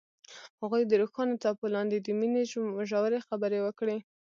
[0.61, 2.43] هغوی د روښانه څپو لاندې د مینې
[2.91, 3.97] ژورې خبرې وکړې.